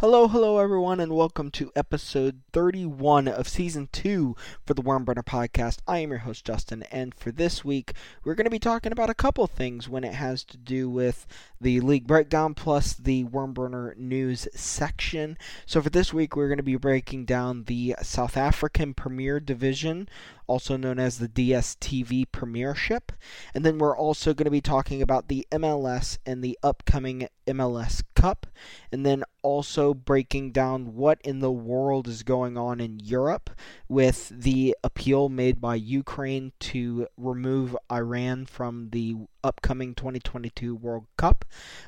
[0.00, 4.34] Hello, hello, everyone, and welcome to episode 31 of season 2
[4.64, 5.80] for the Wormburner podcast.
[5.86, 7.92] I am your host, Justin, and for this week,
[8.24, 11.26] we're going to be talking about a couple things when it has to do with
[11.60, 15.36] the league breakdown plus the Wormburner news section.
[15.66, 20.08] So, for this week, we're going to be breaking down the South African Premier Division,
[20.50, 23.12] also known as the DSTV Premiership,
[23.54, 28.02] and then we're also going to be talking about the MLS and the upcoming MLS
[28.16, 28.48] Cup,
[28.90, 33.50] and then also breaking down what in the world is going on in Europe
[33.88, 41.44] with the appeal made by Ukraine to remove Iran from the upcoming 2022 World Cup.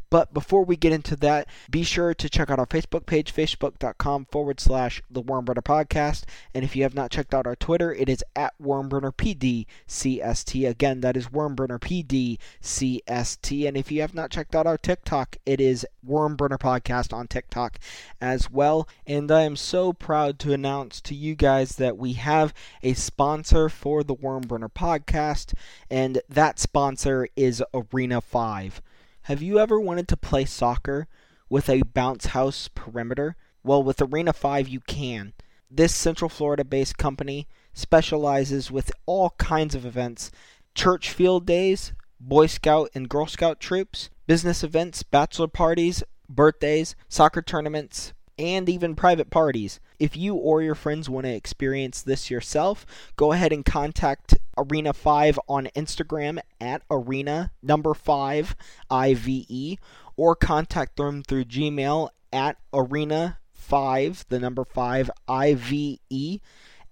[0.08, 4.26] But before we get into that, be sure to check out our Facebook page, facebook.com
[4.26, 6.24] forward slash the Wormburner Podcast.
[6.54, 10.68] And if you have not checked out our Twitter, it is at WormburnerPDCST.
[10.68, 13.68] Again, that is WormburnerPDCST.
[13.68, 17.78] And if you have not checked out our TikTok, it is Wormburner Podcast on TikTok
[18.20, 18.88] as well.
[19.06, 23.68] And I am so proud to announce to you guys that we have a sponsor
[23.68, 25.54] for the Wormburner Podcast,
[25.90, 28.82] and that sponsor is Arena 5.
[29.22, 31.06] Have you ever wanted to play soccer
[31.48, 33.36] with a bounce house perimeter?
[33.62, 35.32] Well, with Arena 5, you can.
[35.70, 40.30] This Central Florida based company specializes with all kinds of events
[40.74, 47.42] church field days, Boy Scout and Girl Scout troops, business events, bachelor parties, birthdays, soccer
[47.42, 49.80] tournaments, and even private parties.
[49.98, 54.92] If you or your friends want to experience this yourself, go ahead and contact Arena
[54.92, 58.56] 5 on Instagram at Arena number 5
[58.90, 59.78] IVE
[60.16, 66.40] or contact them through Gmail at Arena 5, the number 5 IVE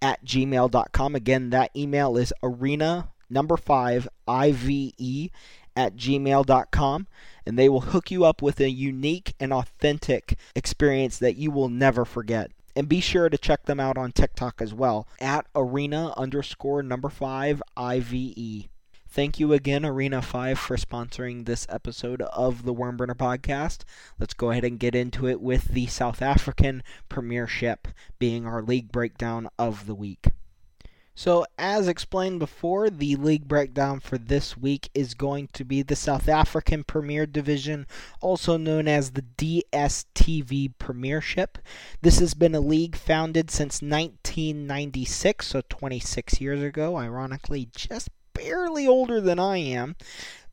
[0.03, 1.15] at gmail.com.
[1.15, 5.31] Again, that email is arena number 5 IVE
[5.77, 7.07] at gmail.com
[7.47, 11.69] and they will hook you up with a unique and authentic experience that you will
[11.69, 12.51] never forget.
[12.77, 17.09] And be sure to check them out on TikTok as well at arena underscore number
[17.09, 18.69] 5 IVE.
[19.13, 23.81] Thank you again, Arena 5, for sponsoring this episode of the Wormburner podcast.
[24.21, 27.89] Let's go ahead and get into it with the South African Premiership
[28.21, 30.29] being our league breakdown of the week.
[31.17, 35.97] So, as explained before, the league breakdown for this week is going to be the
[35.97, 37.89] South African Premier Division,
[38.21, 41.59] also known as the DSTV Premiership.
[42.01, 48.87] This has been a league founded since 1996, so 26 years ago, ironically, just barely
[48.87, 49.97] older than I am.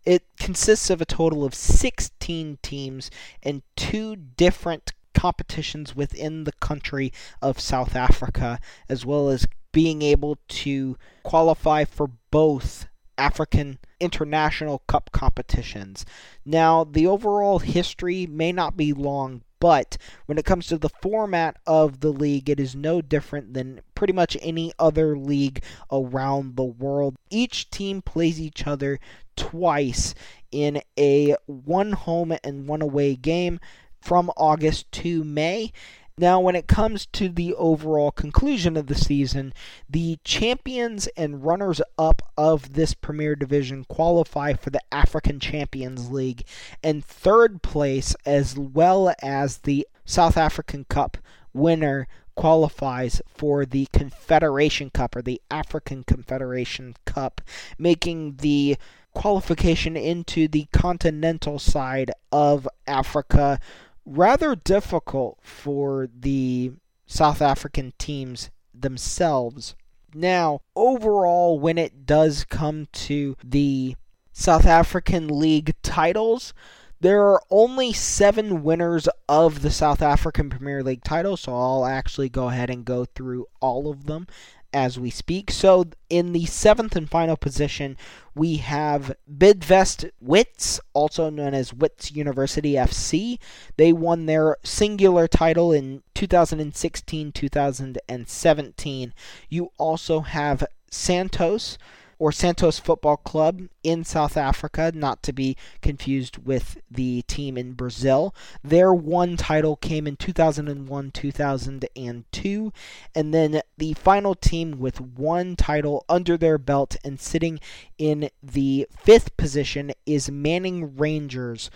[0.05, 3.11] It consists of a total of 16 teams
[3.43, 7.11] and two different competitions within the country
[7.41, 15.11] of South Africa, as well as being able to qualify for both African International Cup
[15.11, 16.05] competitions.
[16.45, 21.57] Now, the overall history may not be long, but when it comes to the format
[21.65, 26.63] of the league, it is no different than pretty much any other league around the
[26.63, 27.15] world.
[27.29, 28.99] Each team plays each other
[29.35, 30.13] twice
[30.51, 33.59] in a one home and one away game
[33.99, 35.71] from August to May.
[36.19, 39.53] Now, when it comes to the overall conclusion of the season,
[39.87, 46.43] the champions and runners up of this Premier Division qualify for the African Champions League,
[46.83, 51.17] and third place, as well as the South African Cup
[51.53, 57.41] winner, qualifies for the Confederation Cup or the African Confederation Cup,
[57.77, 58.77] making the
[59.13, 63.59] qualification into the continental side of Africa
[64.07, 66.71] rather difficult for the
[67.05, 69.75] South African teams themselves.
[70.13, 73.95] Now, overall, when it does come to the
[74.31, 76.53] South African League titles,
[76.99, 82.29] there are only seven winners of the South African Premier League title, so I'll actually
[82.29, 84.25] go ahead and go through all of them
[84.73, 85.51] as we speak.
[85.51, 87.97] So, in the seventh and final position,
[88.35, 93.39] we have Bidvest Wits, also known as Wits University FC.
[93.77, 99.13] They won their singular title in 2016 2017.
[99.49, 101.77] You also have Santos
[102.19, 107.73] or Santos Football Club in South Africa, not to be confused with the team in
[107.73, 108.33] Brazil.
[108.63, 112.73] Their one title came in 2001 2002,
[113.15, 117.59] and then the final team with one title under their belt and sitting
[117.97, 121.69] in the fifth position is Manning Rangers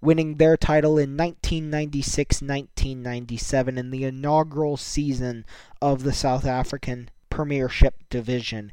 [0.00, 5.44] winning their title in 1996 1997 in the inaugural season
[5.80, 8.72] of the South African Premiership Division.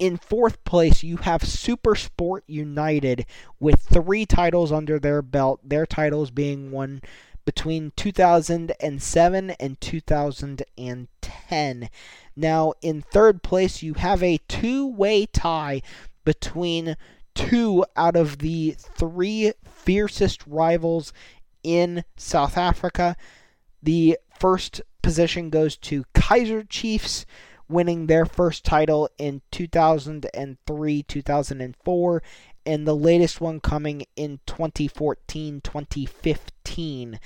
[0.00, 3.26] In fourth place, you have Super Sport United
[3.60, 7.02] with three titles under their belt, their titles being won
[7.44, 11.90] between 2007 and 2010.
[12.34, 15.82] Now, in third place, you have a two way tie
[16.24, 16.96] between
[17.34, 21.12] two out of the three fiercest rivals
[21.62, 23.18] in South Africa.
[23.82, 27.26] The first position goes to Kaizer Chiefs,
[27.70, 32.22] winning their first title in 2003 2004,
[32.66, 37.20] and the latest one coming in 2014 2015.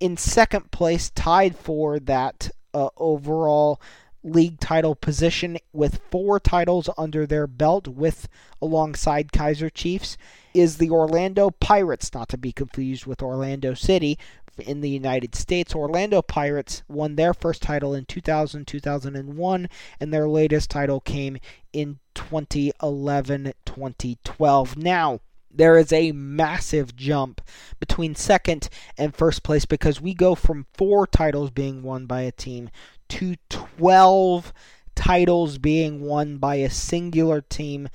[0.00, 3.80] In second place, tied for that uh, overall
[4.24, 8.28] league title position with four titles under their belt with
[8.60, 10.16] alongside Kaizer Chiefs
[10.52, 14.18] is the Orlando Pirates not to be confused with Orlando City
[14.60, 19.68] in the United States Orlando Pirates won their first title in 2000 2001
[20.00, 21.38] and their latest title came
[21.72, 25.20] in 2011 2012 now
[25.50, 27.40] there is a massive jump
[27.80, 32.32] between second and first place because we go from four titles being won by a
[32.32, 32.70] team
[33.08, 34.52] to 12
[34.94, 37.88] titles being won by a singular team.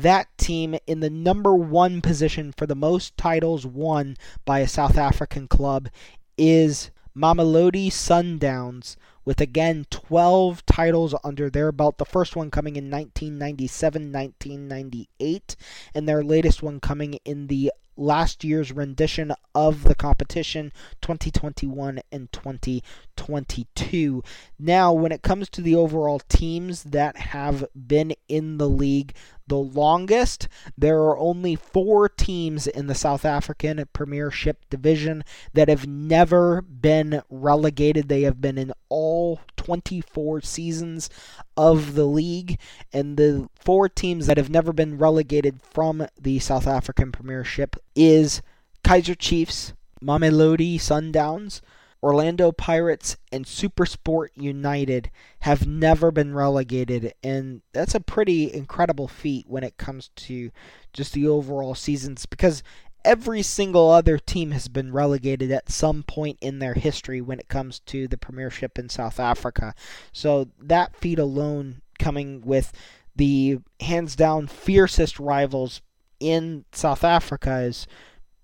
[0.00, 4.16] That team in the number one position for the most titles won
[4.46, 5.90] by a South African club
[6.38, 11.98] is Mamelodi Sundowns, with again 12 titles under their belt.
[11.98, 15.56] The first one coming in 1997 1998,
[15.94, 17.70] and their latest one coming in the
[18.00, 24.22] last year's rendition of the competition 2021 and 2022.
[24.58, 29.14] Now, when it comes to the overall teams that have been in the league
[29.50, 30.46] the longest,
[30.78, 37.22] there are only four teams in the South African Premiership division that have never been
[37.28, 38.08] relegated.
[38.08, 41.10] They have been in all 24 seasons
[41.60, 42.58] of the league,
[42.90, 48.40] and the four teams that have never been relegated from the South African Premiership is
[48.82, 51.60] Kaizer Chiefs, Mamelodi Sundowns,
[52.02, 55.10] Orlando Pirates, and Supersport United
[55.40, 60.50] have never been relegated, and that's a pretty incredible feat when it comes to
[60.94, 62.62] just the overall seasons because
[63.04, 67.48] every single other team has been relegated at some point in their history when it
[67.48, 69.74] comes to the Premiership in South Africa.
[70.12, 72.72] So that feat alone, coming with
[73.16, 75.82] the hands down fiercest rivals
[76.18, 77.86] in South Africa, is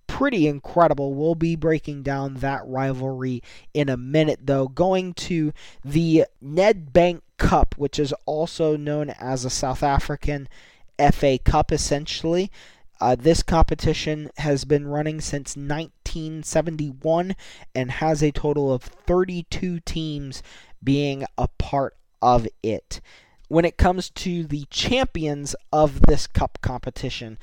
[0.07, 1.15] pretty incredible.
[1.15, 3.43] We'll be breaking down that rivalry
[3.75, 4.69] in a minute, though.
[4.69, 5.53] Going to
[5.85, 10.49] the Nedbank Cup, which is also known as a South African
[11.13, 12.51] FA Cup, essentially.
[13.01, 17.37] Uh, this competition has been running since 1971
[17.75, 20.43] and has a total of 32 teams
[20.83, 23.01] being a part of it.
[23.49, 27.39] When it comes to the champions of this cup competition,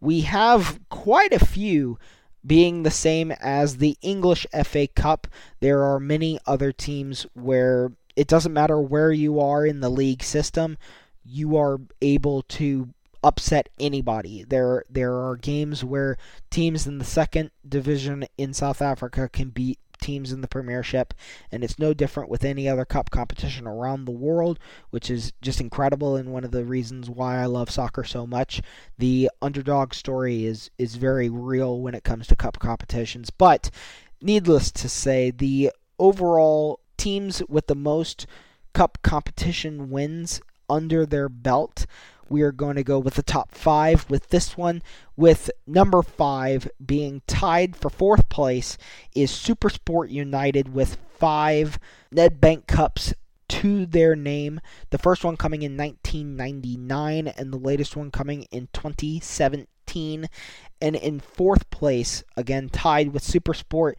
[0.00, 1.98] we have quite a few
[2.44, 5.26] being the same as the English FA Cup.
[5.60, 10.22] There are many other teams where it doesn't matter where you are in the league
[10.22, 10.78] system,
[11.24, 12.88] you are able to
[13.22, 14.44] upset anybody.
[14.44, 16.16] There there are games where
[16.50, 21.14] teams in the second division in South Africa can beat teams in the Premiership,
[21.52, 24.58] and it's no different with any other cup competition around the world,
[24.90, 28.62] which is just incredible and one of the reasons why I love soccer so much.
[28.98, 33.70] The underdog story is is very real when it comes to cup competitions, but
[34.20, 38.26] needless to say, the overall teams with the most
[38.72, 41.86] cup competition wins under their belt
[42.30, 44.82] we are going to go with the top five with this one,
[45.16, 48.78] with number five being tied for fourth place
[49.14, 51.78] is Supersport United with five
[52.14, 53.12] Nedbank Cups
[53.48, 54.60] to their name.
[54.90, 60.26] The first one coming in 1999 and the latest one coming in 2017.
[60.80, 63.94] And in fourth place, again tied with Supersport,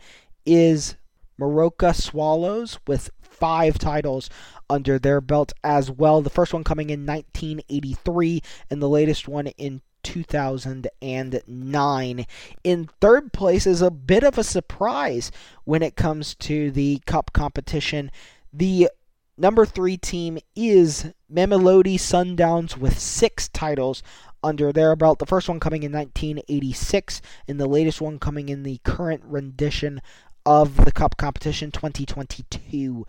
[0.45, 0.95] is
[1.41, 4.29] Moroka Swallows with five titles
[4.69, 6.21] under their belt as well.
[6.21, 12.25] The first one coming in 1983 and the latest one in 2009.
[12.63, 15.31] In third place is a bit of a surprise
[15.63, 18.11] when it comes to the cup competition.
[18.53, 18.89] The
[19.37, 24.03] number three team is Mamelodi Sundowns with six titles
[24.43, 25.19] under their belt.
[25.19, 30.01] The first one coming in 1986, and the latest one coming in the current rendition
[30.45, 33.07] of the Cup competition 2022.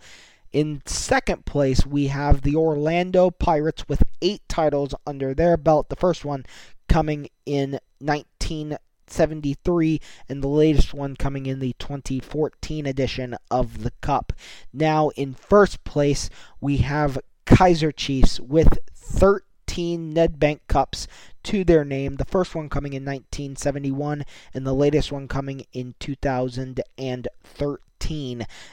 [0.51, 5.89] In second place, we have the Orlando Pirates with eight titles under their belt.
[5.89, 6.45] The first one
[6.87, 9.99] coming in 1973,
[10.29, 14.31] and the latest one coming in the 2014 edition of the Cup.
[14.71, 16.29] Now, in first place,
[16.61, 21.07] we have Kaizer Chiefs with 13 Nedbank Cups
[21.43, 22.15] to their name.
[22.15, 27.77] The first one coming in 1971, and the latest one coming in 2013.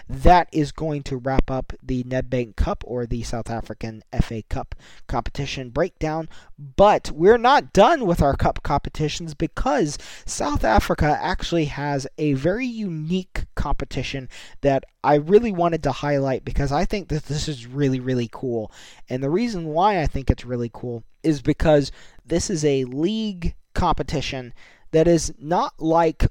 [0.08, 4.74] That is going to wrap up the Nedbank Cup or the South African FA Cup
[5.06, 6.28] competition breakdown.
[6.58, 12.66] But we're not done with our cup competitions because South Africa actually has a very
[12.66, 14.28] unique competition
[14.62, 18.72] that I really wanted to highlight because I think that this is really, really cool.
[19.08, 21.92] And the reason why I think it's really cool is because
[22.24, 24.52] this is a league competition
[24.92, 26.26] that is not like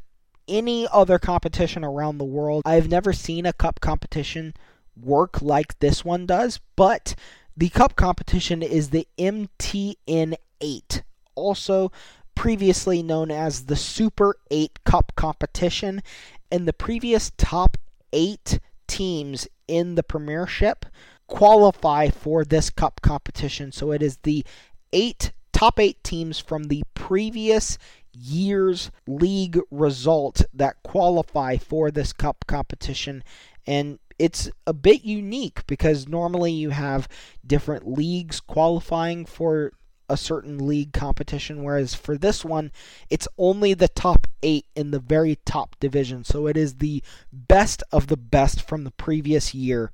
[0.50, 2.64] any other competition around the world.
[2.66, 4.54] I've never seen a cup competition
[5.00, 7.16] work like this one does, but
[7.56, 11.04] the cup competition is the MTN 8,
[11.36, 11.92] also
[12.36, 16.02] previously known as the Super 8 Cup competition,
[16.50, 17.78] and the previous top
[18.14, 20.86] 8 teams in the Premiership
[21.28, 23.72] qualify for this cup competition.
[23.72, 24.46] So it is the
[24.94, 27.78] 8 top 8 teams from the previous
[28.14, 33.22] year's league result that qualify for this cup competition.
[33.68, 37.10] And it's a bit unique because normally you have
[37.46, 39.74] different leagues qualifying for
[40.08, 42.72] a certain league competition, whereas for this one,
[43.10, 46.24] it's only the top eight in the very top division.
[46.24, 49.92] So it is the best of the best from the previous year.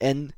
[0.00, 0.34] And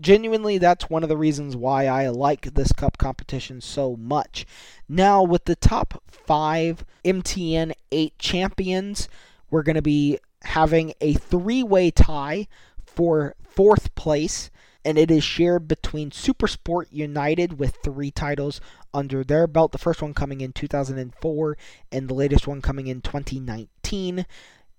[0.00, 4.46] genuinely, that's one of the reasons why I like this cup competition so much.
[4.88, 9.08] Now, with the top five MTN 8 champions,
[9.50, 12.48] we're going to be having a three way tie
[12.84, 14.50] for fourth place,
[14.84, 18.60] and it is shared between Supersport United with three titles
[18.94, 19.72] under their belt.
[19.72, 21.58] The first one coming in 2004,
[21.92, 24.26] and the latest one coming in 2019.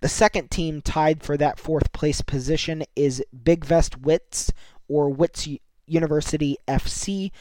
[0.02, 4.52] The second team tied for that fourth place position is Bidvest Wits
[4.90, 5.48] or Wits
[5.88, 7.32] University FC.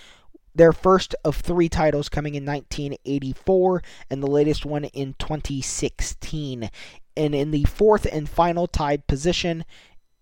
[0.54, 6.70] Their first of three titles coming in 1984, and the latest one in 2016.
[7.16, 9.64] And in the fourth and final tied position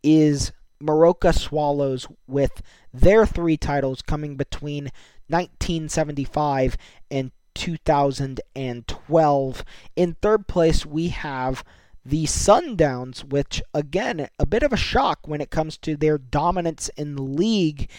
[0.03, 0.53] is
[0.83, 4.91] Moroka Swallows with their three titles coming between
[5.29, 6.77] 1975
[7.11, 9.65] and 2012.
[9.97, 11.65] In third place, we have
[12.09, 16.89] the Sundowns, which again, a bit of a shock when it comes to their dominance
[16.97, 17.91] in the league,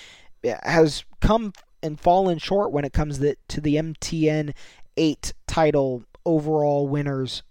[0.43, 1.51] eh, has come
[1.83, 4.53] and fallen short when it comes to the MTN
[4.95, 7.43] 8 title overall winners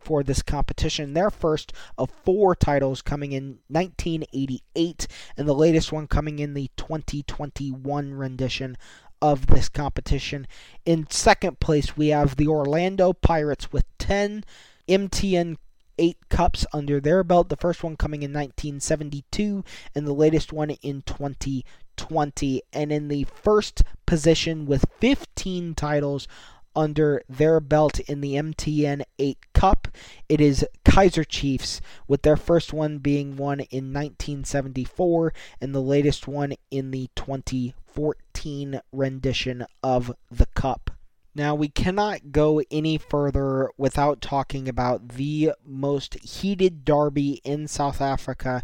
[0.00, 1.14] for this competition.
[1.14, 5.06] Their first of four titles coming in 1988,
[5.38, 8.76] and the latest one coming in the 2021 rendition
[9.22, 10.46] of this competition.
[10.84, 14.44] In second place, we have the Orlando Pirates with 10
[14.88, 15.56] MTN
[16.02, 17.48] eight cups under their belt.
[17.48, 22.62] The first one coming in 1972, and the latest one in 2020.
[22.72, 26.26] And in the first position with 15 titles
[26.74, 29.88] under their belt in the MTN 8 Cup.
[30.28, 36.26] It is Kaizer Chiefs, with their first one being won in 1974 and the latest
[36.26, 40.91] one in the 2014 rendition of the Cup.
[41.34, 48.02] Now, we cannot go any further without talking about the most heated derby in South
[48.02, 48.62] Africa,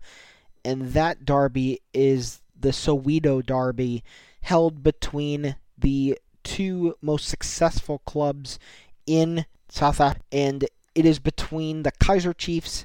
[0.64, 4.02] and that derby is the Soweto Derby,
[4.42, 8.58] held between the two most successful clubs
[9.06, 12.84] in South Africa, and it is between the Kaizer Chiefs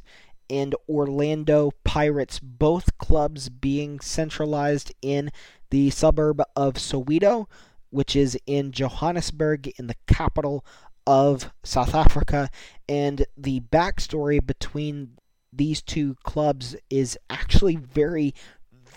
[0.49, 5.31] and Orlando Pirates, both clubs being centralized in
[5.71, 7.47] the suburb of Soweto
[7.93, 10.65] which is in Johannesburg, in the capital
[11.05, 12.49] of South Africa.
[12.89, 15.11] And the backstory between
[15.51, 18.33] these two clubs is actually very,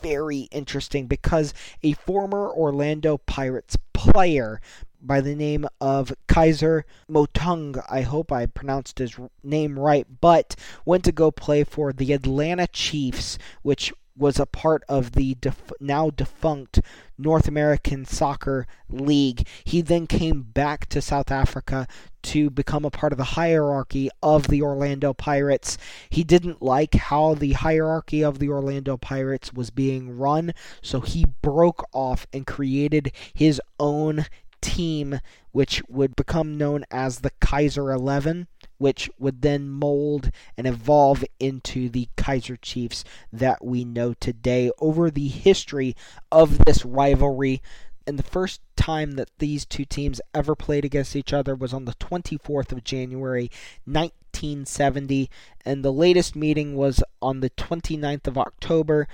[0.02, 4.60] very interesting because a former Orlando Pirates player
[5.02, 11.04] by the name of Kaizer Motaung, I hope I pronounced his name right, but went
[11.04, 16.10] to go play for the Atlanta Chiefs, which was a part of the def- now
[16.10, 16.80] defunct
[17.18, 19.46] North American Soccer League.
[19.64, 21.86] He then came back to South Africa
[22.22, 25.78] to become a part of the hierarchy of the Orlando Pirates.
[26.10, 31.26] He didn't like how the hierarchy of the Orlando Pirates was being run, so he
[31.42, 34.26] broke off and created his own
[34.60, 35.20] team,
[35.52, 41.88] which would become known as the Kaizer 11 which would then mold and evolve into
[41.88, 45.96] the Kaizer Chiefs that we know today over the history
[46.30, 47.62] of this rivalry.
[48.06, 51.86] And the first time that these two teams ever played against each other was on
[51.86, 53.50] the 24th of January,
[53.84, 55.28] 1970,
[55.64, 59.08] and the latest meeting was on the 29th of October,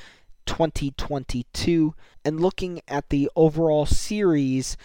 [0.44, 1.94] 2022.
[2.24, 4.76] And looking at the overall series,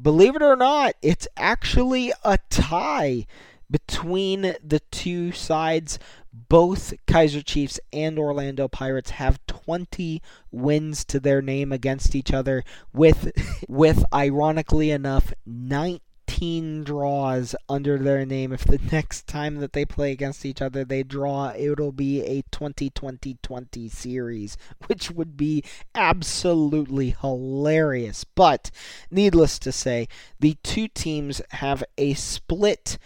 [0.00, 3.26] believe it or not, it's actually a tie
[3.70, 5.98] between the two sides.
[6.32, 10.20] Both Kaizer Chiefs and Orlando Pirates have 20
[10.50, 13.32] wins to their name against each other with
[13.68, 18.52] with ironically enough 19 draws under their name.
[18.52, 22.42] If the next time that they play against each other they draw, it'll be a
[22.52, 28.24] 2020-20 series, which would be absolutely hilarious.
[28.24, 28.70] But
[29.10, 30.06] needless to say,
[30.38, 32.98] the two teams have a split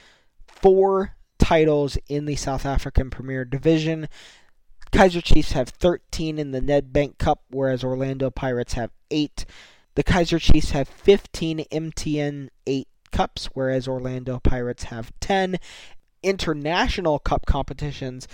[0.62, 4.08] four titles in the South African Premier Division.
[4.92, 9.44] Kaizer Chiefs have 13 in the Nedbank Cup, whereas Orlando Pirates have 8.
[9.94, 15.58] The Kaizer Chiefs have 15 MTN 8 cups, whereas Orlando Pirates have 10.
[16.22, 18.28] International Cup competitions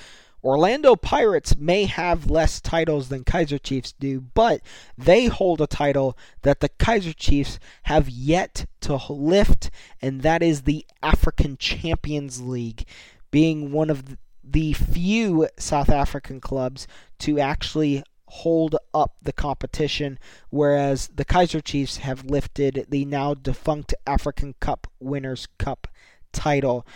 [0.47, 4.61] Orlando Pirates may have less titles than Kaizer Chiefs do, but
[4.97, 10.63] they hold a title that the Kaizer Chiefs have yet to lift, and that is
[10.63, 12.87] the African Champions League,
[13.33, 16.87] being one of the few South African clubs
[17.19, 20.17] to actually hold up the competition,
[20.51, 25.89] whereas the Kaizer Chiefs have lifted the now defunct African Cup Winners' Cup
[26.31, 26.87] title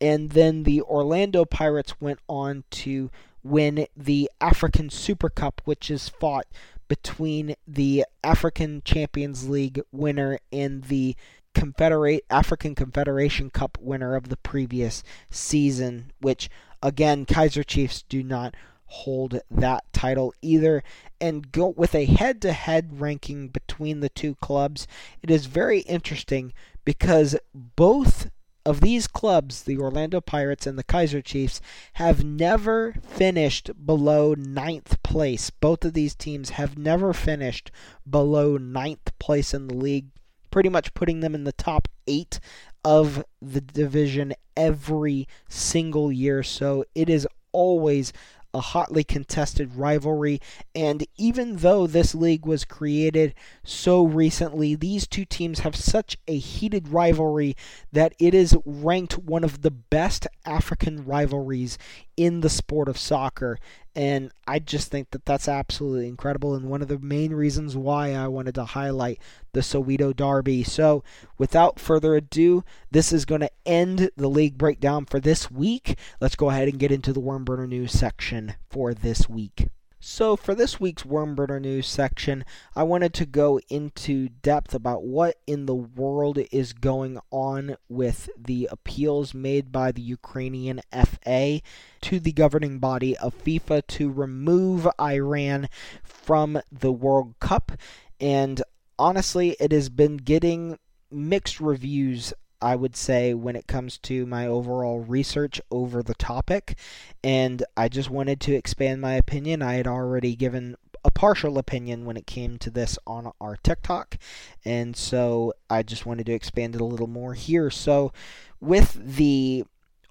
[0.00, 3.10] and then the Orlando Pirates went on to
[3.42, 6.46] win the African Super Cup, which is fought
[6.88, 11.16] between the African Champions League winner and the
[11.54, 16.48] Confederate African Confederation Cup winner of the previous season, which
[16.82, 18.54] again Kaizer Chiefs do not
[18.86, 20.82] hold that title either.
[21.20, 24.86] And go with a head-to-head ranking between the two clubs
[25.22, 26.52] it is very interesting
[26.84, 28.30] because both
[28.64, 31.60] of these clubs, the Orlando Pirates and the Kaizer Chiefs,
[31.94, 35.50] have never finished below ninth place.
[35.50, 37.70] Both of these teams have never finished
[38.08, 40.08] below ninth place in the league,
[40.50, 42.40] pretty much putting them in the top eight
[42.84, 46.42] of the division every single year.
[46.42, 48.12] So it is always
[48.52, 50.40] a hotly contested rivalry.
[50.74, 56.36] And even though this league was created so recently, these two teams have such a
[56.36, 57.56] heated rivalry
[57.92, 61.78] that it is ranked one of the best African rivalries
[62.20, 63.58] in the sport of soccer.
[63.96, 68.12] And I just think that that's absolutely incredible and one of the main reasons why
[68.12, 69.18] I wanted to highlight
[69.54, 70.62] the Soweto Derby.
[70.62, 71.02] So,
[71.38, 75.98] without further ado, this is going to end the league breakdown for this week.
[76.20, 79.68] Let's go ahead and get into the Wormburner News section for this week.
[80.02, 85.36] So, for this week's Wormburner News section, I wanted to go into depth about what
[85.46, 91.60] in the world is going on with the appeals made by the Ukrainian FA
[92.00, 95.68] to the governing body of FIFA to remove Iran
[96.02, 97.72] from the World Cup.
[98.18, 98.62] And
[98.98, 100.78] honestly, it has been getting
[101.10, 102.32] mixed reviews
[102.62, 106.76] I would say, when it comes to my overall research over the topic.
[107.22, 109.62] And I just wanted to expand my opinion.
[109.62, 114.18] I had already given a partial opinion when it came to this on our TikTok.
[114.64, 117.70] And so I just wanted to expand it a little more here.
[117.70, 118.12] So,
[118.60, 119.64] with the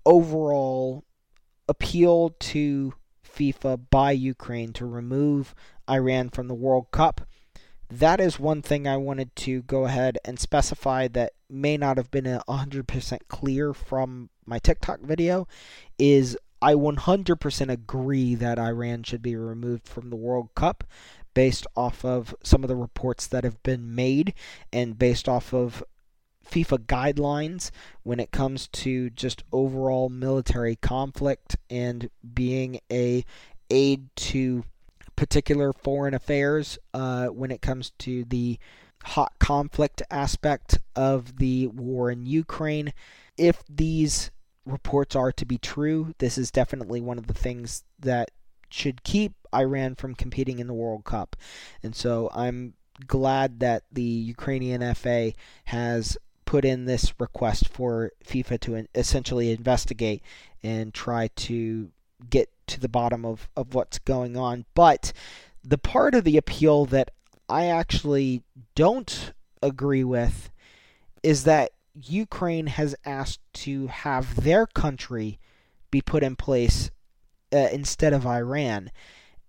[0.06, 1.04] overall
[1.68, 5.54] appeal to FIFA by Ukraine to remove
[5.88, 7.22] Iran from the World Cup,
[7.92, 12.12] that is one thing I wanted to go ahead and specify that may not have
[12.12, 15.48] been 100% clear from my TikTok video
[15.98, 20.84] is I 100% agree that Iran should be removed from the World Cup
[21.34, 24.34] based off of some of the reports that have been made
[24.74, 25.84] and based off of
[26.50, 27.72] FIFA guidelines
[28.04, 33.24] when it comes to just overall military conflict and being a
[33.70, 34.64] aid to
[35.16, 38.58] particular foreign affairs uh, when it comes to the
[39.04, 42.94] hot conflict aspect of the war in Ukraine.
[43.38, 44.32] If these
[44.66, 48.32] reports are to be true, this is definitely one of the things that
[48.70, 51.36] should keep Iran from competing in the World Cup.
[51.82, 52.74] And so I'm
[53.08, 55.34] glad that the Ukrainian FA
[55.66, 60.22] has put in this request for FIFA to essentially investigate
[60.64, 61.92] and try to
[62.30, 64.66] get to the bottom of, of what's going on.
[64.74, 65.14] But
[65.64, 67.12] the part of the appeal that
[67.50, 68.44] I actually
[68.76, 70.52] don't agree with
[71.24, 75.40] is that Ukraine has asked to have their country
[75.92, 76.92] be put in place
[77.52, 78.92] uh, instead of Iran.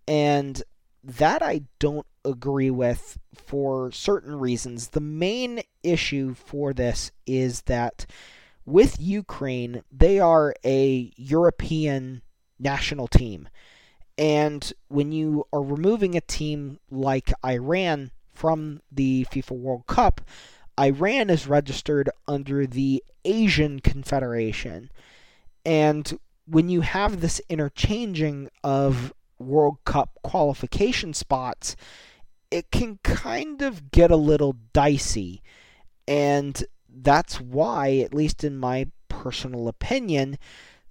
[0.09, 0.63] And
[1.05, 4.89] that I don't agree with for certain reasons.
[4.89, 8.07] The main issue for this is that
[8.67, 12.23] with Ukraine, they are a European
[12.59, 13.49] national team.
[14.21, 20.21] And when you are removing a team like Iran from the FIFA World Cup,
[20.79, 24.91] Iran is registered under the Asian Confederation.
[25.65, 31.75] And when you have this interchanging of World Cup qualification spots,
[32.51, 35.41] it can kind of get a little dicey.
[36.07, 36.63] And
[36.95, 40.37] that's why, at least in my personal opinion,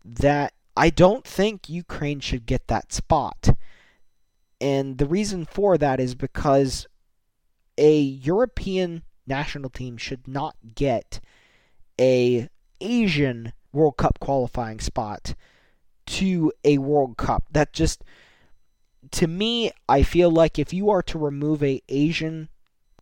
[0.04, 3.50] that I don't think Ukraine should get that spot.
[4.62, 6.88] And the reason for that is because
[7.78, 11.20] a European national team should not get
[12.00, 12.48] a
[12.80, 15.36] Asian World Cup qualifying spot
[16.06, 17.44] to a World Cup.
[17.52, 18.06] That just
[19.12, 22.48] to me, I feel like if you are to remove a Asian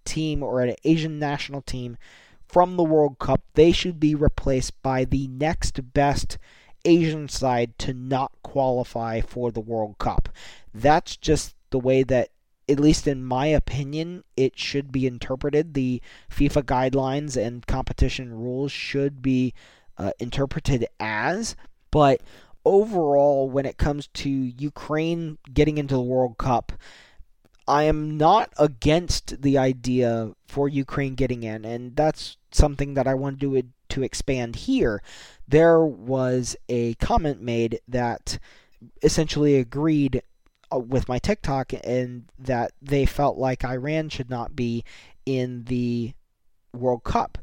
[0.04, 1.96] team or an Asian national team
[2.48, 6.40] from the World Cup, they should be replaced by the next best
[6.88, 10.30] Asian side to not qualify for the World Cup.
[10.74, 12.30] That's just the way that,
[12.70, 15.74] at least in my opinion, it should be interpreted.
[15.74, 19.54] The FIFA guidelines and competition rules should be
[19.98, 21.56] uh, interpreted as.
[21.92, 22.22] But
[22.64, 26.72] overall, when it comes to Ukraine getting into the World Cup,
[27.68, 33.14] I am not against the idea for Ukraine getting in, and that's something that I
[33.14, 35.02] want to do to expand here.
[35.48, 38.40] There was a comment made that
[39.02, 40.22] essentially agreed
[40.72, 44.84] uh, with my TikTok and that they felt like Iran should not be
[45.26, 46.14] in the
[46.74, 47.38] World Cup.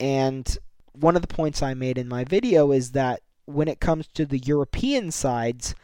[0.00, 0.56] And
[0.92, 4.26] one of the points I made in my video is that when it comes to
[4.26, 5.74] the European sides,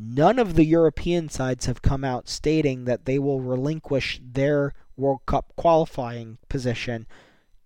[0.00, 5.20] none of the European sides have come out stating that they will relinquish their World
[5.26, 7.06] Cup qualifying position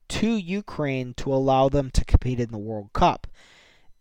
[0.08, 3.26] to Ukraine to allow them to compete in the World Cup.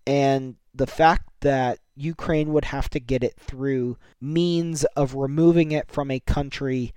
[0.07, 5.89] And the fact that Ukraine would have to get it through means of removing it
[5.91, 6.93] from a country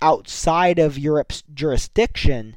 [0.00, 2.56] outside of Europe's jurisdiction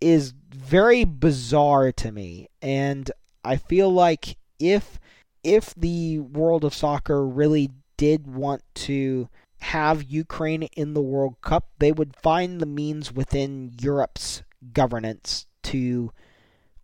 [0.00, 2.48] is very bizarre to me.
[2.60, 3.10] And
[3.42, 4.98] I feel like if
[5.46, 9.28] if the world of soccer really did want to
[9.60, 16.12] have Ukraine in the World Cup, they would find the means within Europe's governance to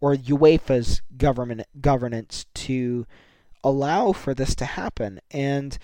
[0.01, 3.05] or UEFA's government governance to
[3.65, 5.21] allow for this to happen.
[5.33, 5.77] And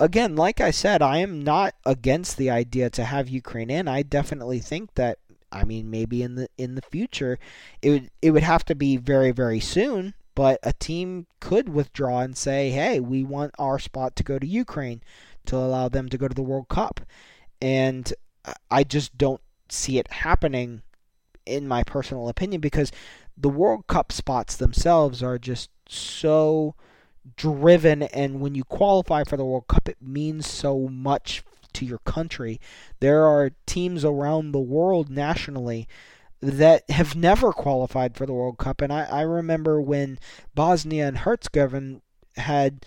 [0.00, 3.86] again, like I said, I am not against the idea to have Ukraine in.
[3.86, 5.18] I definitely think that
[5.52, 7.38] I mean maybe in the in the future
[7.80, 12.20] it would it would have to be very very soon, but a team could withdraw
[12.20, 15.02] and say, "Hey, we want our spot to go to Ukraine
[15.46, 17.00] to allow them to go to the World Cup."
[17.60, 18.14] And
[18.70, 20.82] I just don't see it happening
[21.44, 22.92] in my personal opinion because
[23.36, 26.76] the World Cup spots themselves are just so
[27.34, 31.98] driven and when you qualify for the World Cup it means so much to your
[31.98, 32.60] country.
[33.00, 35.88] There are teams around the world nationally
[36.40, 38.80] that have never qualified for the World Cup.
[38.80, 40.18] And I, I remember when
[40.54, 42.00] Bosnia and Herzegovina
[42.36, 42.86] had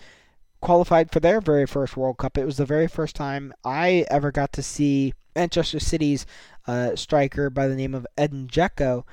[0.60, 2.38] qualified for their very first World Cup.
[2.38, 6.24] It was the very first time I ever got to see Manchester City's
[6.66, 9.04] uh, striker by the name of Edin Dzeko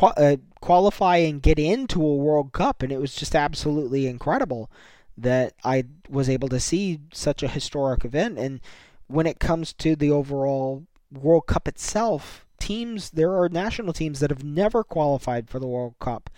[0.00, 4.70] uh, qualify and get into a World Cup, and it was just absolutely incredible
[5.18, 8.38] that I was able to see such a historic event.
[8.38, 8.60] And
[9.06, 14.30] when it comes to the overall World Cup itself, teams there are national teams that
[14.30, 16.30] have never qualified for the World Cup,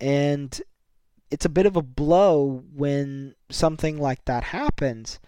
[0.00, 0.60] and
[1.30, 5.20] it's a bit of a blow when something like that happens.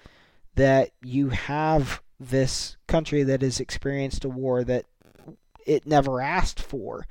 [0.55, 4.85] That you have this country that has experienced a war that
[5.67, 7.07] it never asked for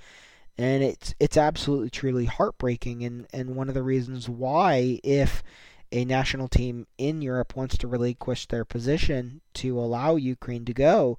[0.57, 5.41] and it's it's absolutely truly heartbreaking and and one of the reasons why if
[5.91, 11.17] a national team in Europe wants to relinquish their position to allow Ukraine to go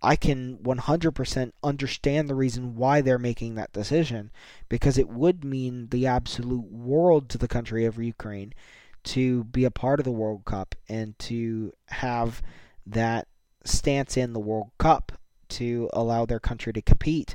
[0.00, 4.30] I can 100% understand the reason why they're making that decision
[4.68, 8.54] because it would mean the absolute world to the country of Ukraine
[9.04, 12.42] to be a part of the World Cup and to have
[12.86, 13.26] that
[13.64, 15.12] stance in the World Cup
[15.48, 17.34] to allow their country to compete.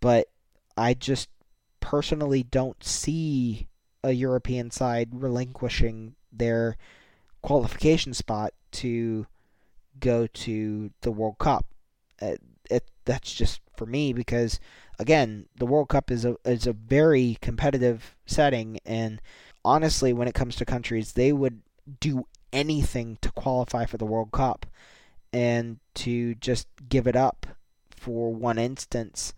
[0.00, 0.28] But
[0.76, 1.28] I just
[1.80, 3.68] personally don't see
[4.02, 6.76] a European side relinquishing their
[7.40, 9.26] qualification spot to
[9.98, 11.64] go to the World Cup.
[12.20, 12.42] It,
[13.06, 14.60] that's just for me because
[14.98, 19.22] again, the World Cup is a is a very competitive setting, and
[19.64, 21.62] honestly, when it comes to countries, they would
[22.00, 24.66] do anything to qualify for the World Cup,
[25.32, 27.46] and to just give it up
[27.90, 29.32] for one instance.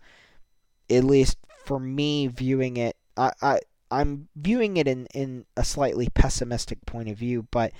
[0.89, 3.59] At least for me viewing it, I, I
[3.91, 7.71] I'm viewing it in, in a slightly pessimistic point of view, but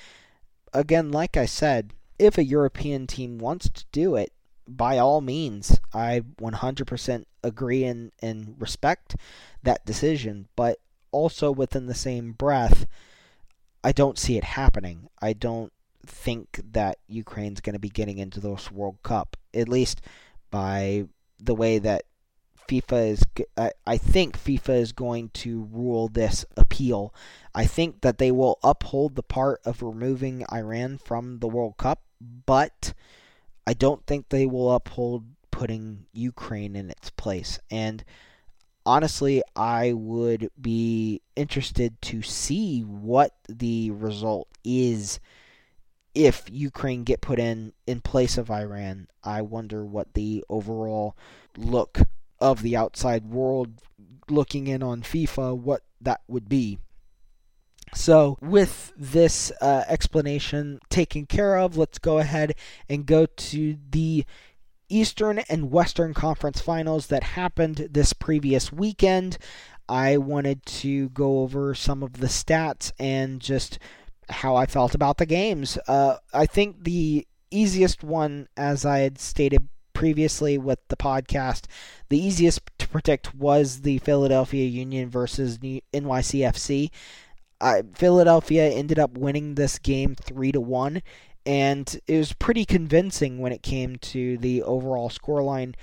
[0.74, 4.32] again, like I said, if a European team wants to do it,
[4.78, 9.16] by all means, I 100% agree and, and respect
[9.64, 10.80] that decision, but
[11.12, 12.86] also within the same breath,
[13.84, 15.10] I don't see it happening.
[15.22, 15.74] I don't
[16.06, 20.02] think that Ukraine's going to be getting into this World Cup, at least
[20.52, 21.06] by
[21.40, 22.04] the way that
[22.68, 23.24] FIFA is.
[23.58, 27.14] I, I think FIFA is going to rule this appeal.
[27.56, 32.04] I think that they will uphold the part of removing Iran from the World Cup,
[32.46, 32.94] but
[33.66, 37.60] I don't think they will uphold putting Ukraine in its place.
[37.70, 38.04] And
[38.86, 45.20] honestly, I would be interested to see what the result is
[46.16, 49.08] if Ukraine get put in in place of Iran.
[49.24, 51.16] I wonder what the overall
[51.58, 52.00] look
[52.40, 53.82] of the outside world
[54.30, 56.80] looking in on FIFA what that would be.
[57.94, 62.56] So, with this uh, explanation taken care of, let's go ahead
[62.88, 64.26] and go to the
[64.90, 69.38] Eastern and Western Conference finals that happened this previous weekend.
[69.88, 73.80] I wanted to go over some of the stats and just
[74.30, 75.78] how I felt about the games.
[75.88, 81.66] Uh, I think the easiest one, as I had stated previously with the podcast,
[82.10, 86.92] the easiest to predict was the Philadelphia Union versus NYCFC.
[87.62, 91.02] Uh, Philadelphia ended up winning this game three to one,
[91.46, 95.76] and it was pretty convincing when it came to the overall scoreline.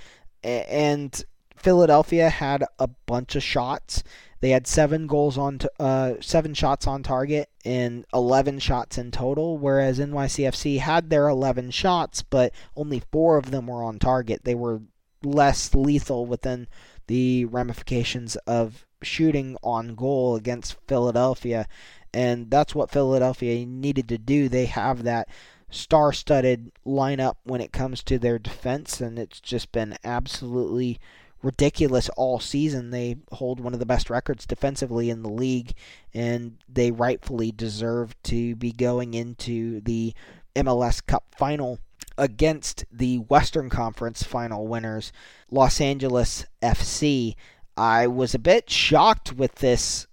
[0.43, 1.23] And
[1.55, 4.03] Philadelphia had a bunch of shots.
[4.39, 9.11] They had seven goals on, t- uh, seven shots on target and 11 shots in
[9.11, 14.43] total, whereas NYCFC had their 11 shots, but only four of them were on target.
[14.43, 14.81] They were
[15.23, 16.67] less lethal within
[17.07, 21.67] the ramifications of shooting on goal against Philadelphia,
[22.13, 24.49] and that's what Philadelphia needed to do.
[24.49, 25.27] They have that
[25.69, 30.99] star studded lineup when it comes to their defense, and it's just been absolutely
[31.43, 32.91] ridiculous all season.
[32.91, 35.73] They hold one of the best records defensively in the league,
[36.13, 40.13] and they rightfully deserve to be going into the
[40.55, 41.79] MLS Cup final
[42.17, 45.11] against the Western Conference final winners,
[45.51, 47.35] Los Angeles FC.
[47.77, 50.07] I was a bit shocked with this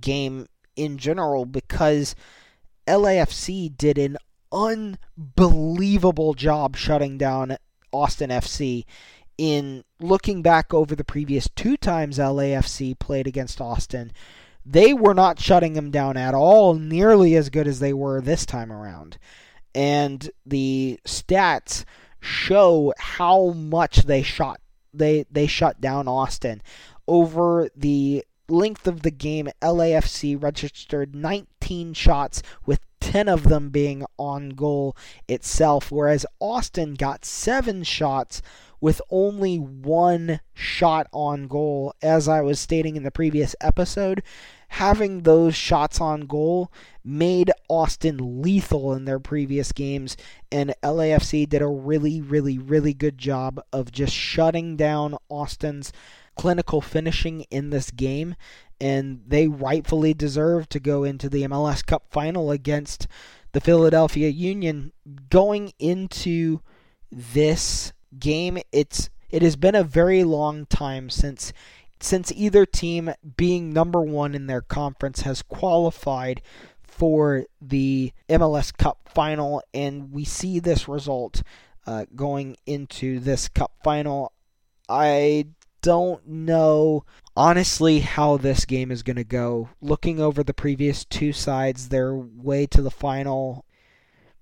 [0.00, 2.14] game in general because
[2.86, 4.18] LAFC did an
[4.52, 7.56] unbelievable job shutting down
[7.92, 8.84] Austin FC.
[9.38, 14.12] In looking back over the previous two times LAFC played against Austin,
[14.64, 18.46] they were not shutting them down at all, nearly as good as they were this
[18.46, 19.18] time around.
[19.74, 21.84] And the stats
[22.20, 24.60] show how much they shot
[24.94, 26.62] they they shut down Austin
[27.06, 34.04] over the length of the game, LAFC registered 19 shots, with 10 of them being
[34.18, 34.96] on goal
[35.28, 38.42] itself, whereas Austin got 7 shots
[38.80, 41.94] with only one shot on goal.
[42.02, 44.22] As I was stating in the previous episode,
[44.68, 46.70] having those shots on goal
[47.04, 50.16] made Austin lethal in their previous games,
[50.50, 55.92] and LAFC did a really, really, really good job of just shutting down Austin's
[56.36, 58.36] clinical finishing in this game,
[58.80, 63.06] and they rightfully deserve to go into the MLS Cup final against
[63.52, 64.92] the Philadelphia Union.
[65.30, 66.60] Going into
[67.10, 71.52] this game, it's it has been a very long time since
[72.00, 76.42] since either team being number one in their conference has qualified
[76.82, 81.42] for the MLS Cup final, and we see this result
[81.86, 84.32] uh, going into this Cup final.
[84.88, 85.46] I
[85.86, 87.04] don't know
[87.36, 89.68] honestly how this game is going to go.
[89.80, 93.64] Looking over the previous two sides, their way to the final,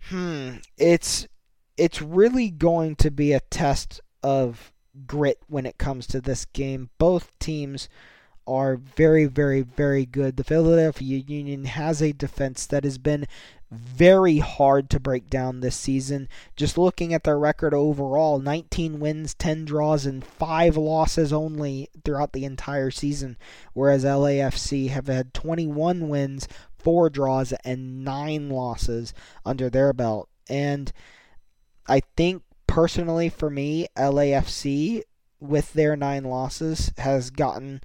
[0.08, 1.28] hmm, it's
[1.76, 4.72] it's really going to be a test of
[5.06, 6.88] grit when it comes to this game.
[6.96, 7.90] Both teams
[8.46, 10.36] are very, very, very good.
[10.36, 13.26] The Philadelphia Union has a defense that has been
[13.70, 16.28] very hard to break down this season.
[16.54, 22.32] Just looking at their record overall 19 wins, 10 draws, and 5 losses only throughout
[22.32, 23.36] the entire season,
[23.72, 26.46] whereas LAFC have had 21 wins,
[26.78, 29.12] 4 draws, and 9 losses
[29.44, 30.28] under their belt.
[30.48, 30.92] And
[31.88, 35.02] I think personally for me, LAFC
[35.40, 37.80] with their 9 losses has gotten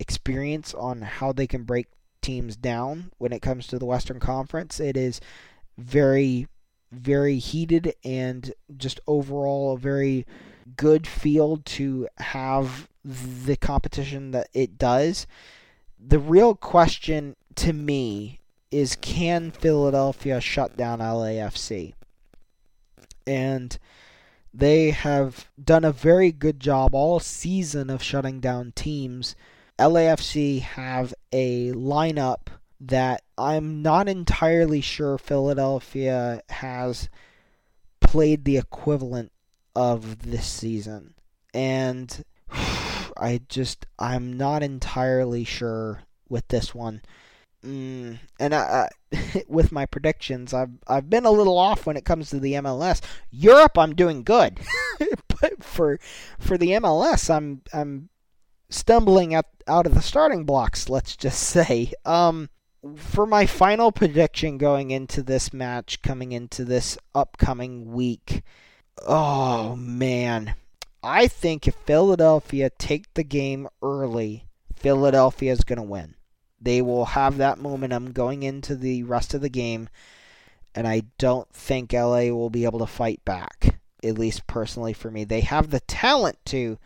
[0.00, 1.86] experience on how they can break
[2.22, 4.80] teams down when it comes to the Western Conference.
[4.80, 5.20] It is
[5.78, 6.48] very,
[6.90, 10.26] very heated and just overall a very
[10.76, 15.26] good field to have the competition that it does.
[15.98, 21.94] The real question to me is can Philadelphia shut down LAFC?
[23.26, 23.78] And
[24.52, 29.36] They have done a very good job all season of shutting down teams.
[29.80, 32.48] LAFC have a lineup
[32.80, 37.08] that I'm not entirely sure Philadelphia has
[38.00, 39.32] played the equivalent
[39.74, 41.14] of this season.
[41.54, 42.24] And
[43.16, 47.00] I just, I'm not entirely sure with this one.
[47.64, 48.90] Mm, and I,
[49.48, 53.02] with my predictions, I've I've been a little off when it comes to the MLS.
[53.30, 54.60] Europe, I'm doing good,
[55.40, 55.98] but for
[56.38, 58.08] for the MLS, I'm I'm
[58.70, 60.88] stumbling at, out of the starting blocks.
[60.88, 61.92] Let's just say.
[62.04, 62.48] Um,
[62.96, 68.42] for my final prediction going into this match, coming into this upcoming week,
[69.06, 70.54] oh man,
[71.02, 76.14] I think if Philadelphia take the game early, Philadelphia is going to win.
[76.60, 79.88] They will have that momentum going into the rest of the game,
[80.74, 83.80] and I don't think LA will be able to fight back.
[84.02, 86.78] At least personally for me, they have the talent to,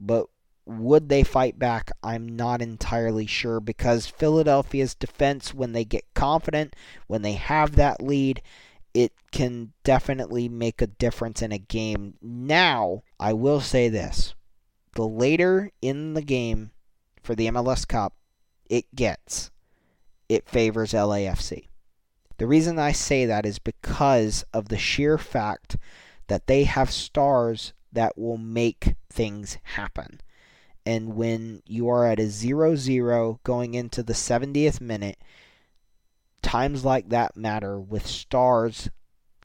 [0.00, 0.26] but
[0.64, 1.90] would they fight back?
[2.02, 8.02] I'm not entirely sure because Philadelphia's defense, when they get confident, when they have that
[8.02, 8.42] lead,
[8.94, 12.14] it can definitely make a difference in a game.
[12.20, 14.34] Now, I will say this
[14.94, 16.70] the later in the game
[17.22, 18.14] for the MLS Cup,
[18.68, 19.50] it gets,
[20.28, 21.68] it favors LAFC.
[22.38, 25.76] The reason I say that is because of the sheer fact
[26.26, 30.20] that they have stars that will make things happen.
[30.84, 35.18] And when you are at a 0 0 going into the 70th minute,
[36.42, 38.90] times like that matter with stars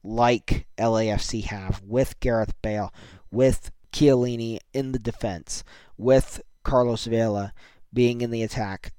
[0.03, 2.93] like LAFC have, with Gareth Bale,
[3.31, 5.63] with Chiellini in the defense,
[5.97, 7.53] with Carlos Vela
[7.93, 8.93] being in the attack.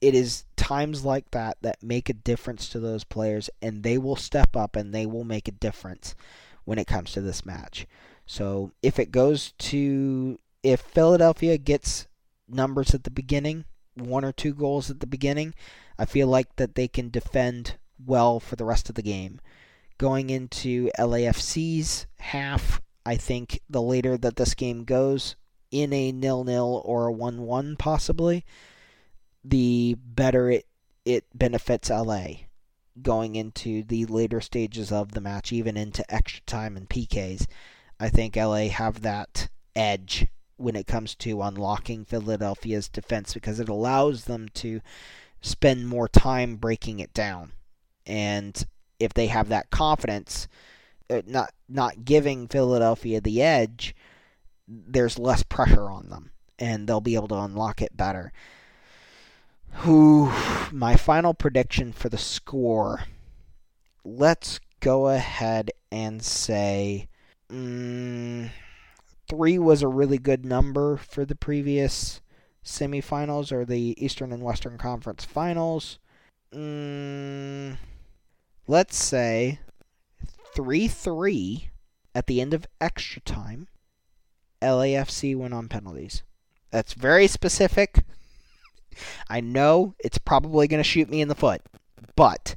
[0.00, 4.16] It is times like that that make a difference to those players, and they will
[4.16, 6.14] step up and they will make a difference
[6.64, 7.86] when it comes to this match.
[8.26, 12.06] So if it goes to, if Philadelphia gets
[12.48, 15.54] numbers at the beginning, one or two goals at the beginning,
[15.98, 19.40] I feel like that they can defend well for the rest of the game.
[19.98, 25.36] Going into LAFC's half, I think the later that this game goes,
[25.70, 28.44] in a nil nil or a one one possibly,
[29.44, 30.66] the better it
[31.04, 32.26] it benefits LA
[33.00, 37.46] going into the later stages of the match, even into extra time and PKs.
[37.98, 40.26] I think LA have that edge
[40.62, 44.80] when it comes to unlocking Philadelphia's defense because it allows them to
[45.40, 47.52] spend more time breaking it down.
[48.06, 48.64] And
[48.98, 50.48] if they have that confidence,
[51.10, 53.94] uh, not not giving Philadelphia the edge,
[54.68, 58.32] there's less pressure on them and they'll be able to unlock it better.
[59.76, 60.30] Who
[60.70, 63.04] my final prediction for the score.
[64.04, 67.08] Let's go ahead and say
[67.50, 68.50] mm,
[69.32, 72.20] three was a really good number for the previous
[72.62, 75.98] semifinals or the Eastern and Western Conference Finals.
[76.54, 77.78] Mm,
[78.66, 79.58] let's say
[80.54, 81.70] 3 3
[82.14, 83.68] at the end of extra time.
[84.60, 86.22] LAFC went on penalties.
[86.70, 88.04] That's very specific.
[89.30, 91.62] I know it's probably going to shoot me in the foot,
[92.16, 92.54] but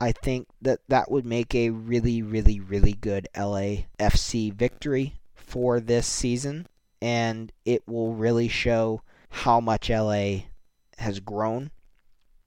[0.00, 6.06] I think that that would make a really, really, really good LAFC victory for this
[6.06, 6.66] season,
[7.00, 10.40] and it will really show how much LA
[10.98, 11.70] has grown.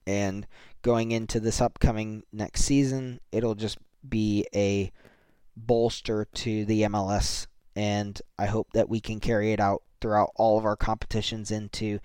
[0.06, 0.46] And
[0.82, 4.92] going into this upcoming next season, it'll just be a
[5.56, 10.58] bolster to the MLS and I hope that we can carry it out throughout all
[10.58, 12.00] of our competitions into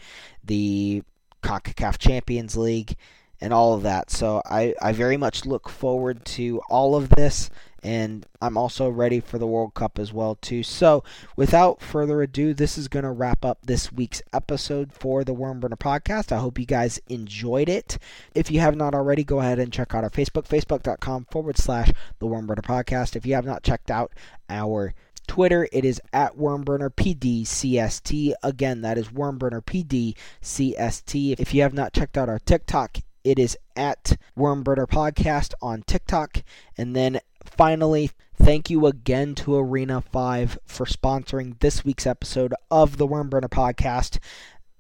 [0.45, 1.03] the
[1.43, 2.97] CONCACAF Champions League
[3.41, 4.11] and all of that.
[4.11, 7.51] So I, I very much look forward to all of this
[7.87, 10.65] and I'm also ready for the World Cup as well too.
[10.65, 11.05] So,
[11.37, 15.79] without further ado, this is going to wrap up this week's episode for the Wormburner
[15.79, 16.33] podcast.
[16.33, 17.99] I hope you guys enjoyed it.
[18.35, 21.93] If you have not already, go ahead and check out our Facebook, facebook.com forward slash
[22.19, 23.15] the Wormburner podcast.
[23.15, 24.11] If you have not checked out
[24.51, 24.93] our
[25.29, 28.33] Twitter, it is at WormburnerPDCST.
[28.43, 31.37] Again, that is WormburnerPDCST.
[31.39, 36.43] If you have not checked out our TikTok, it is at Wormburner Podcast on TikTok.
[36.77, 42.97] And then finally, thank you again to Arena 5ive for sponsoring this week's episode of
[42.97, 44.19] the Wormburner Podcast.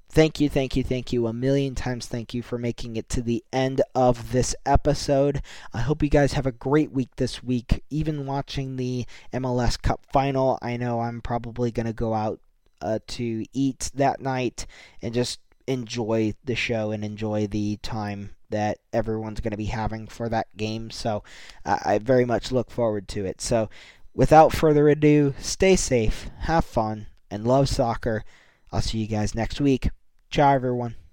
[0.08, 1.26] Thank you, thank you, thank you.
[1.26, 5.42] A million times thank you for making it to the end of this episode.
[5.74, 7.84] I hope you guys have a great week this week.
[7.90, 12.40] Even watching the MLS Cup final, I know I'm probably going to go out
[12.80, 14.66] uh, to eat that night
[15.02, 20.06] and just enjoy the show and enjoy the time that everyone's going to be having
[20.06, 20.90] for that game.
[20.90, 21.24] So
[21.64, 23.40] uh, I very much look forward to it.
[23.40, 23.68] So
[24.14, 28.24] without further ado, stay safe, have fun, and love soccer.
[28.72, 29.90] I'll see you guys next week.
[30.30, 30.96] Ciao, everyone.